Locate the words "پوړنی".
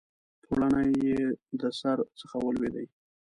0.43-0.89